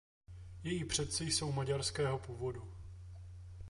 [0.63, 2.73] Její předci jsou maďarského původu.